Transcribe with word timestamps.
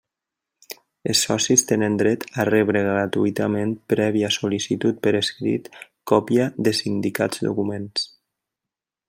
Els 1.11 1.19
socis 1.25 1.63
tenen 1.71 1.97
dret 1.99 2.25
a 2.43 2.45
rebre 2.49 2.81
gratuïtament, 2.87 3.75
prèvia 3.95 4.33
sol·licitud 4.39 4.99
per 5.05 5.15
escrit, 5.21 5.71
còpia 6.15 6.49
dels 6.69 6.83
indicats 6.95 7.47
documents. 7.51 8.09